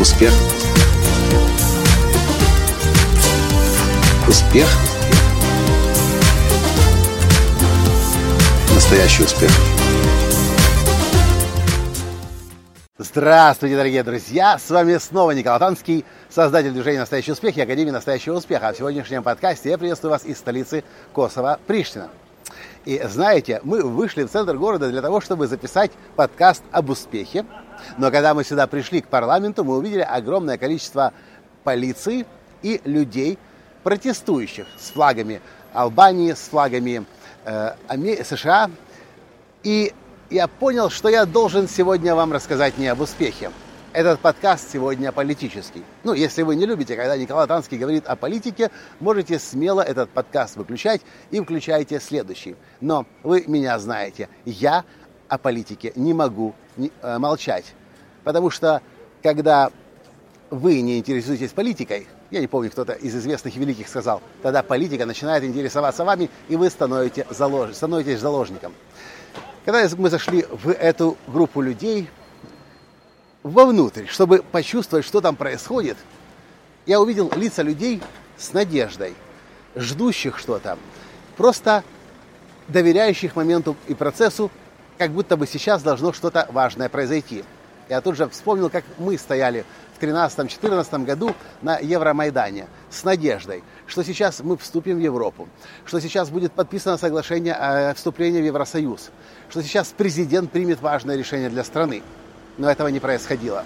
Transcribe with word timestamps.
Успех. 0.00 0.32
Успех. 4.26 4.66
Настоящий 8.74 9.24
успех. 9.24 9.50
Здравствуйте, 12.96 13.76
дорогие 13.76 14.02
друзья! 14.02 14.58
С 14.58 14.70
вами 14.70 14.96
снова 14.96 15.32
Николай 15.32 15.58
Танский, 15.58 16.06
создатель 16.30 16.70
движения 16.70 17.00
«Настоящий 17.00 17.32
успех» 17.32 17.58
и 17.58 17.60
Академии 17.60 17.90
«Настоящего 17.90 18.38
успеха». 18.38 18.68
А 18.68 18.72
в 18.72 18.78
сегодняшнем 18.78 19.22
подкасте 19.22 19.68
я 19.68 19.76
приветствую 19.76 20.12
вас 20.12 20.24
из 20.24 20.38
столицы 20.38 20.82
Косово, 21.12 21.60
Приштина. 21.66 22.08
И 22.86 23.02
знаете, 23.04 23.60
мы 23.64 23.82
вышли 23.82 24.22
в 24.22 24.30
центр 24.30 24.56
города 24.56 24.88
для 24.88 25.02
того, 25.02 25.20
чтобы 25.20 25.46
записать 25.46 25.90
подкаст 26.16 26.62
об 26.72 26.88
успехе. 26.88 27.44
Но 27.98 28.10
когда 28.10 28.34
мы 28.34 28.44
сюда 28.44 28.66
пришли 28.66 29.00
к 29.00 29.08
парламенту, 29.08 29.64
мы 29.64 29.76
увидели 29.76 30.02
огромное 30.02 30.58
количество 30.58 31.12
полиции 31.64 32.26
и 32.62 32.80
людей, 32.84 33.38
протестующих 33.82 34.66
с 34.78 34.90
флагами 34.90 35.40
Албании, 35.72 36.32
с 36.32 36.40
флагами 36.40 37.04
э, 37.44 38.24
США. 38.24 38.70
И 39.62 39.92
я 40.30 40.46
понял, 40.48 40.90
что 40.90 41.08
я 41.08 41.26
должен 41.26 41.68
сегодня 41.68 42.14
вам 42.14 42.32
рассказать 42.32 42.78
не 42.78 42.88
об 42.88 43.00
успехе. 43.00 43.50
Этот 43.92 44.20
подкаст 44.20 44.70
сегодня 44.72 45.10
политический. 45.10 45.82
Ну, 46.04 46.12
если 46.14 46.42
вы 46.42 46.54
не 46.54 46.64
любите, 46.64 46.94
когда 46.94 47.16
Николай 47.16 47.48
Танский 47.48 47.76
говорит 47.76 48.06
о 48.06 48.14
политике, 48.14 48.70
можете 49.00 49.40
смело 49.40 49.80
этот 49.80 50.10
подкаст 50.10 50.54
выключать 50.54 51.00
и 51.32 51.40
включайте 51.40 51.98
следующий. 51.98 52.54
Но 52.80 53.04
вы 53.24 53.42
меня 53.48 53.76
знаете, 53.80 54.28
я 54.44 54.84
о 55.30 55.38
политике 55.38 55.92
не 55.94 56.12
могу 56.12 56.54
не, 56.76 56.90
э, 57.02 57.18
молчать. 57.18 57.64
Потому 58.24 58.50
что, 58.50 58.82
когда 59.22 59.70
вы 60.50 60.80
не 60.80 60.98
интересуетесь 60.98 61.52
политикой, 61.52 62.08
я 62.30 62.40
не 62.40 62.48
помню, 62.48 62.70
кто-то 62.70 62.92
из 62.92 63.14
известных 63.14 63.54
великих 63.56 63.88
сказал, 63.88 64.20
тогда 64.42 64.62
политика 64.62 65.06
начинает 65.06 65.44
интересоваться 65.44 66.04
вами, 66.04 66.28
и 66.48 66.56
вы 66.56 66.68
становитесь, 66.68 67.24
залож... 67.30 67.74
становитесь 67.74 68.18
заложником. 68.18 68.74
Когда 69.64 69.88
мы 69.96 70.10
зашли 70.10 70.44
в 70.50 70.70
эту 70.70 71.16
группу 71.28 71.60
людей, 71.60 72.10
вовнутрь, 73.44 74.06
чтобы 74.06 74.42
почувствовать, 74.42 75.06
что 75.06 75.20
там 75.20 75.36
происходит, 75.36 75.96
я 76.86 77.00
увидел 77.00 77.30
лица 77.36 77.62
людей 77.62 78.02
с 78.36 78.52
надеждой, 78.52 79.14
ждущих 79.76 80.38
что-то, 80.38 80.76
просто 81.36 81.84
доверяющих 82.66 83.36
моменту 83.36 83.76
и 83.86 83.94
процессу, 83.94 84.50
как 85.00 85.12
будто 85.12 85.38
бы 85.38 85.46
сейчас 85.46 85.82
должно 85.82 86.12
что-то 86.12 86.46
важное 86.52 86.90
произойти. 86.90 87.42
Я 87.88 88.02
тут 88.02 88.16
же 88.16 88.28
вспомнил, 88.28 88.68
как 88.68 88.84
мы 88.98 89.16
стояли 89.16 89.64
в 89.96 90.02
2013-2014 90.02 91.04
году 91.06 91.34
на 91.62 91.78
Евромайдане 91.78 92.66
с 92.90 93.02
надеждой, 93.02 93.64
что 93.86 94.04
сейчас 94.04 94.40
мы 94.40 94.58
вступим 94.58 94.98
в 94.98 95.00
Европу, 95.00 95.48
что 95.86 96.00
сейчас 96.00 96.28
будет 96.28 96.52
подписано 96.52 96.98
соглашение 96.98 97.54
о 97.54 97.94
вступлении 97.94 98.42
в 98.42 98.44
Евросоюз, 98.44 99.10
что 99.48 99.62
сейчас 99.62 99.94
президент 99.96 100.52
примет 100.52 100.82
важное 100.82 101.16
решение 101.16 101.48
для 101.48 101.64
страны 101.64 102.02
но 102.58 102.70
этого 102.70 102.88
не 102.88 103.00
происходило. 103.00 103.64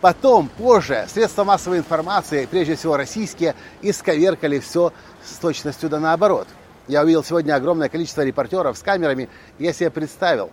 Потом, 0.00 0.48
позже, 0.48 1.06
средства 1.12 1.44
массовой 1.44 1.78
информации, 1.78 2.48
прежде 2.50 2.76
всего 2.76 2.96
российские, 2.96 3.54
исковеркали 3.82 4.58
все 4.58 4.94
с 5.22 5.36
точностью 5.36 5.90
да 5.90 6.00
наоборот. 6.00 6.48
Я 6.88 7.02
увидел 7.02 7.24
сегодня 7.24 7.54
огромное 7.54 7.88
количество 7.88 8.22
репортеров 8.22 8.78
с 8.78 8.82
камерами, 8.82 9.28
я 9.58 9.72
себе 9.72 9.90
представил, 9.90 10.50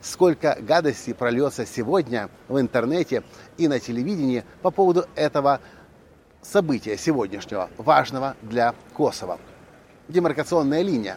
сколько 0.00 0.56
гадостей 0.60 1.14
прольется 1.14 1.66
сегодня 1.66 2.30
в 2.48 2.60
интернете 2.60 3.22
и 3.56 3.68
на 3.68 3.78
телевидении 3.78 4.44
по 4.62 4.70
поводу 4.70 5.06
этого 5.14 5.60
события 6.42 6.96
сегодняшнего, 6.96 7.70
важного 7.76 8.34
для 8.42 8.74
Косово. 8.92 9.38
Демаркационная 10.08 10.82
линия, 10.82 11.16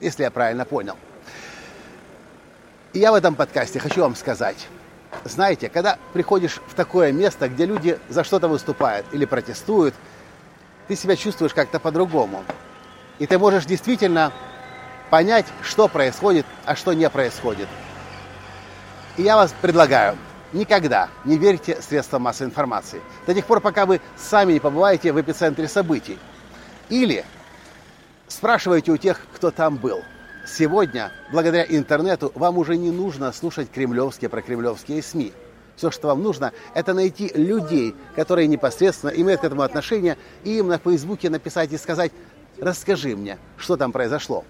если 0.00 0.22
я 0.22 0.30
правильно 0.30 0.64
понял. 0.64 0.96
И 2.94 2.98
я 2.98 3.12
в 3.12 3.14
этом 3.14 3.34
подкасте 3.34 3.78
хочу 3.78 4.00
вам 4.00 4.14
сказать, 4.14 4.68
знаете, 5.24 5.68
когда 5.68 5.98
приходишь 6.14 6.62
в 6.66 6.74
такое 6.74 7.12
место, 7.12 7.48
где 7.48 7.66
люди 7.66 7.98
за 8.08 8.24
что-то 8.24 8.48
выступают 8.48 9.06
или 9.12 9.26
протестуют, 9.26 9.94
ты 10.88 10.96
себя 10.96 11.16
чувствуешь 11.16 11.52
как-то 11.52 11.78
по-другому. 11.78 12.42
И 13.18 13.26
ты 13.26 13.38
можешь 13.38 13.64
действительно 13.64 14.32
понять, 15.10 15.46
что 15.62 15.88
происходит, 15.88 16.46
а 16.64 16.76
что 16.76 16.92
не 16.92 17.08
происходит. 17.08 17.68
И 19.16 19.22
я 19.22 19.36
вас 19.36 19.54
предлагаю, 19.62 20.16
никогда 20.52 21.08
не 21.24 21.38
верьте 21.38 21.80
средствам 21.80 22.22
массовой 22.22 22.48
информации. 22.48 23.00
До 23.26 23.34
тех 23.34 23.46
пор, 23.46 23.60
пока 23.60 23.86
вы 23.86 24.00
сами 24.16 24.54
не 24.54 24.60
побываете 24.60 25.12
в 25.12 25.20
эпицентре 25.20 25.68
событий. 25.68 26.18
Или 26.88 27.24
спрашивайте 28.28 28.92
у 28.92 28.96
тех, 28.96 29.20
кто 29.34 29.50
там 29.50 29.76
был– 29.76 30.02
Сегодня, 30.46 31.10
благодаря 31.32 31.64
интернету, 31.68 32.30
вам 32.36 32.56
уже 32.56 32.76
не 32.76 32.92
нужно 32.92 33.32
слушать 33.32 33.68
кремлевские, 33.68 34.30
прокремлевские 34.30 35.02
СМИ. 35.02 35.32
Все, 35.74 35.90
что 35.90 36.08
вам 36.08 36.22
нужно, 36.22 36.52
это 36.72 36.94
найти 36.94 37.32
людей, 37.34 37.96
которые 38.14 38.46
непосредственно 38.46 39.10
имеют 39.10 39.40
к 39.40 39.44
этому 39.44 39.62
отношение, 39.62 40.16
и 40.44 40.58
им 40.58 40.68
на 40.68 40.78
Фейсбуке 40.78 41.30
написать 41.30 41.72
и 41.72 41.76
сказать, 41.76 42.12
расскажи 42.60 43.16
мне, 43.16 43.38
что 43.56 43.76
там 43.76 43.92
произошло. 43.92 44.44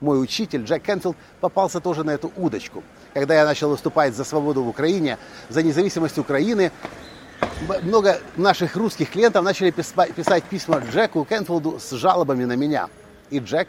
Мой 0.00 0.22
учитель 0.22 0.62
Джек 0.62 0.82
Кенфилд 0.82 1.16
попался 1.40 1.80
тоже 1.80 2.04
на 2.04 2.10
эту 2.12 2.30
удочку. 2.36 2.84
Когда 3.14 3.34
я 3.34 3.44
начал 3.44 3.70
выступать 3.70 4.14
за 4.14 4.24
свободу 4.24 4.62
в 4.62 4.68
Украине, 4.68 5.18
за 5.48 5.62
независимость 5.62 6.18
Украины, 6.18 6.70
много 7.82 8.20
наших 8.36 8.76
русских 8.76 9.10
клиентов 9.10 9.44
начали 9.44 9.70
писать 9.70 10.44
письма 10.44 10.78
Джеку 10.78 11.24
Кенфилду 11.24 11.78
с 11.80 11.90
жалобами 11.90 12.44
на 12.44 12.54
меня. 12.54 12.88
И 13.30 13.40
Джек 13.40 13.68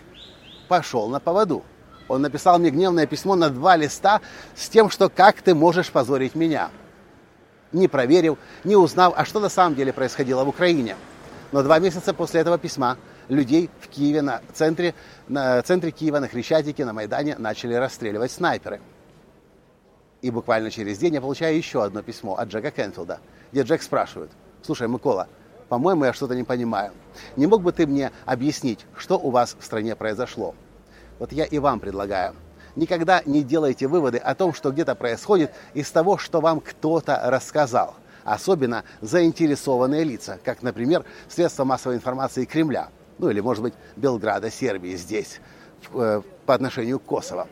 пошел 0.68 1.08
на 1.08 1.20
поводу. 1.20 1.64
Он 2.08 2.22
написал 2.22 2.60
мне 2.60 2.70
гневное 2.70 3.06
письмо 3.06 3.36
на 3.36 3.50
два 3.50 3.76
листа 3.76 4.22
с 4.56 4.70
тем, 4.70 4.90
что 4.90 5.10
как 5.10 5.42
ты 5.42 5.54
можешь 5.54 5.92
позорить 5.92 6.36
меня. 6.36 6.70
Не 7.72 7.88
проверив, 7.88 8.38
не 8.64 8.76
узнав, 8.76 9.14
а 9.16 9.26
что 9.26 9.40
на 9.40 9.50
самом 9.50 9.76
деле 9.76 9.94
происходило 9.94 10.44
в 10.44 10.50
Украине. 10.50 10.96
Но 11.52 11.64
два 11.64 11.80
месяца 11.80 12.14
после 12.14 12.42
этого 12.42 12.58
письма 12.58 12.98
людей 13.28 13.70
в 13.80 13.88
Киеве, 13.88 14.22
на 14.22 14.42
центре, 14.54 14.94
на 15.28 15.62
центре 15.64 15.92
Киева, 15.92 16.20
на 16.20 16.28
Хрещатике, 16.28 16.86
на 16.86 16.94
Майдане 16.94 17.36
начали 17.38 17.74
расстреливать 17.74 18.32
снайперы. 18.32 18.82
И 20.22 20.32
буквально 20.32 20.70
через 20.70 20.98
день 20.98 21.14
я 21.14 21.22
получаю 21.22 21.58
еще 21.58 21.84
одно 21.84 22.02
письмо 22.02 22.36
от 22.36 22.50
Джека 22.50 22.72
Кенфилда, 22.72 23.20
где 23.52 23.62
Джек 23.62 23.82
спрашивает, 23.82 24.32
слушай, 24.62 24.88
Микола, 24.88 25.28
по-моему, 25.70 26.06
я 26.06 26.14
что-то 26.14 26.36
не 26.36 26.44
понимаю. 26.44 26.92
Не 27.36 27.48
мог 27.48 27.62
бы 27.62 27.72
ты 27.72 27.88
мне 27.88 28.12
объяснить, 28.26 28.86
что 28.98 29.18
у 29.18 29.30
вас 29.30 29.56
в 29.58 29.64
стране 29.64 29.96
произошло? 29.96 30.56
Вот 31.20 31.32
я 31.32 31.46
и 31.46 31.60
вам 31.60 31.80
предлагаю. 31.80 32.36
Никогда 32.76 33.22
не 33.26 33.44
делайте 33.44 33.88
выводы 33.88 34.18
о 34.18 34.36
том, 34.36 34.54
что 34.54 34.72
где-то 34.72 34.96
происходит 34.96 35.52
из 35.74 35.90
того, 35.92 36.18
что 36.18 36.42
вам 36.42 36.60
кто-то 36.60 37.20
рассказал. 37.26 37.96
Особенно 38.24 38.84
заинтересованные 39.02 40.04
лица, 40.04 40.40
как, 40.44 40.62
например, 40.62 41.06
средства 41.28 41.64
массовой 41.64 41.96
информации 41.96 42.46
Кремля, 42.46 42.90
ну 43.18 43.30
или, 43.30 43.40
может 43.40 43.64
быть, 43.64 43.74
Белграда, 43.96 44.50
Сербии 44.50 44.96
здесь, 44.96 45.40
э, 45.94 46.22
по 46.46 46.54
отношению 46.54 47.00
к 47.00 47.04
Косово 47.04 47.48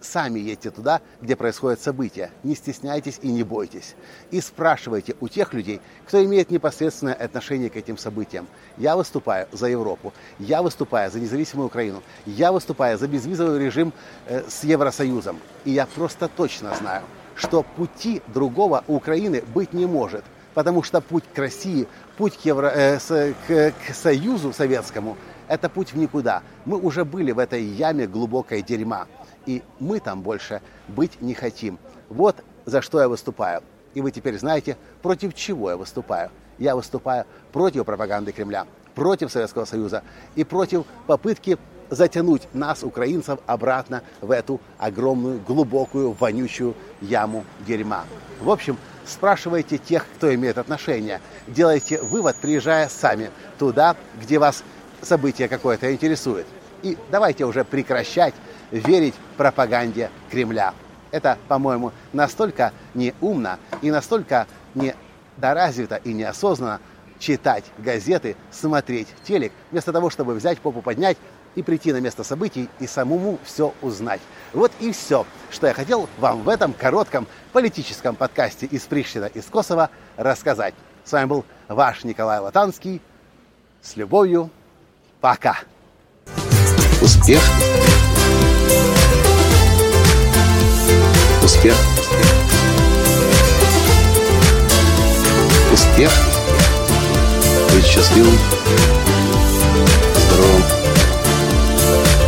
сами 0.00 0.38
едьте 0.38 0.70
туда, 0.70 1.00
где 1.20 1.36
происходят 1.36 1.80
события. 1.80 2.30
Не 2.42 2.54
стесняйтесь 2.54 3.18
и 3.22 3.28
не 3.28 3.42
бойтесь. 3.42 3.94
И 4.30 4.40
спрашивайте 4.40 5.14
у 5.20 5.28
тех 5.28 5.52
людей, 5.52 5.80
кто 6.06 6.22
имеет 6.24 6.50
непосредственное 6.50 7.14
отношение 7.14 7.70
к 7.70 7.76
этим 7.76 7.98
событиям. 7.98 8.48
Я 8.76 8.96
выступаю 8.96 9.46
за 9.52 9.66
Европу, 9.66 10.12
я 10.38 10.62
выступаю 10.62 11.10
за 11.10 11.20
независимую 11.20 11.66
Украину, 11.66 12.02
я 12.26 12.52
выступаю 12.52 12.98
за 12.98 13.06
безвизовый 13.08 13.58
режим 13.58 13.92
э, 14.26 14.42
с 14.48 14.64
Евросоюзом. 14.64 15.38
И 15.64 15.70
я 15.70 15.86
просто 15.86 16.28
точно 16.28 16.74
знаю, 16.74 17.02
что 17.40 17.62
пути 17.62 18.22
другого 18.28 18.84
у 18.86 18.96
Украины 18.96 19.42
быть 19.54 19.72
не 19.72 19.86
может. 19.86 20.24
Потому 20.54 20.82
что 20.82 21.00
путь 21.00 21.24
к 21.32 21.38
России, 21.38 21.86
путь 22.16 22.36
к, 22.36 22.44
Евро, 22.44 22.66
э, 22.66 22.98
с, 22.98 23.34
к, 23.46 23.72
к 23.72 23.94
Союзу 23.94 24.52
Советскому– 24.52 25.16
это 25.48 25.68
путь 25.68 25.92
в 25.92 25.96
никуда. 25.96 26.42
Мы 26.64 26.78
уже 26.78 27.04
были 27.04 27.32
в 27.32 27.38
этой 27.38 27.62
яме 27.62 28.06
глубокой 28.06 28.62
дерьма 28.62 29.06
и 29.46 29.62
мы 29.78 30.00
там 30.00 30.22
больше 30.22 30.62
быть 30.88 31.20
не 31.20 31.34
хотим. 31.34 31.78
Вот 32.08 32.36
за 32.66 32.82
что 32.82 33.00
я 33.00 33.08
выступаю. 33.08 33.62
И 33.94 34.00
вы 34.00 34.10
теперь 34.10 34.38
знаете, 34.38 34.76
против 35.02 35.34
чего 35.34 35.70
я 35.70 35.76
выступаю. 35.76 36.30
Я 36.58 36.76
выступаю 36.76 37.24
против 37.52 37.84
пропаганды 37.84 38.32
Кремля, 38.32 38.66
против 38.94 39.32
Советского 39.32 39.64
Союза 39.64 40.02
и 40.34 40.44
против 40.44 40.84
попытки 41.06 41.58
затянуть 41.90 42.42
нас, 42.54 42.82
украинцев, 42.82 43.38
обратно 43.46 44.02
в 44.20 44.30
эту 44.30 44.60
огромную, 44.78 45.40
глубокую, 45.40 46.12
вонючую 46.12 46.74
яму 47.00 47.44
дерьма. 47.66 48.04
В 48.40 48.50
общем, 48.50 48.78
спрашивайте 49.06 49.78
тех, 49.78 50.06
кто 50.16 50.32
имеет 50.34 50.58
отношение. 50.58 51.20
Делайте 51.46 52.00
вывод, 52.00 52.36
приезжая 52.36 52.88
сами 52.88 53.30
туда, 53.58 53.96
где 54.20 54.38
вас 54.38 54.64
событие 55.02 55.48
какое-то 55.48 55.92
интересует. 55.92 56.46
И 56.82 56.96
давайте 57.10 57.44
уже 57.44 57.64
прекращать 57.64 58.34
верить 58.70 59.14
пропаганде 59.36 60.10
Кремля. 60.30 60.72
Это, 61.10 61.36
по-моему, 61.48 61.92
настолько 62.12 62.72
неумно 62.94 63.58
и 63.82 63.90
настолько 63.90 64.46
не 64.74 64.94
недоразвито 65.40 65.96
и 65.96 66.12
неосознанно 66.12 66.80
читать 67.18 67.64
газеты, 67.78 68.36
смотреть 68.50 69.08
телек, 69.24 69.52
вместо 69.70 69.92
того, 69.92 70.10
чтобы 70.10 70.34
взять 70.34 70.58
попу 70.60 70.82
поднять 70.82 71.16
и 71.54 71.62
прийти 71.62 71.92
на 71.92 72.00
место 72.00 72.24
событий 72.24 72.68
и 72.78 72.86
самому 72.86 73.38
все 73.44 73.74
узнать. 73.82 74.20
Вот 74.52 74.72
и 74.80 74.92
все, 74.92 75.26
что 75.50 75.66
я 75.66 75.74
хотел 75.74 76.08
вам 76.18 76.42
в 76.42 76.48
этом 76.48 76.72
коротком 76.72 77.26
политическом 77.52 78.16
подкасте 78.16 78.66
из 78.66 78.82
Приштина, 78.82 79.26
из 79.26 79.46
Косово 79.46 79.90
рассказать. 80.16 80.74
С 81.04 81.12
вами 81.12 81.26
был 81.26 81.44
ваш 81.68 82.04
Николай 82.04 82.38
Латанский. 82.38 83.00
С 83.82 83.96
любовью. 83.96 84.50
Пока. 85.20 85.58
Успех. 87.02 87.40
Успех. 91.42 91.74
Успех. 95.72 96.10
Быть 97.72 97.84
счастливым, 97.84 98.36